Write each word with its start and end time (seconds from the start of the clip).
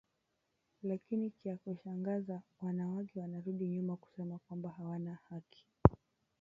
Lakini 0.87 1.29
kya 1.37 1.53
ku 1.61 1.71
shangaza 1.83 2.37
wana 2.61 2.83
wake 2.91 3.19
wana 3.19 3.39
rudi 3.41 3.67
nyuma 3.67 3.95
kusema 3.95 4.37
kwamba 4.37 4.69
hawana 4.69 5.11
na 5.11 5.15
haki 5.29 5.65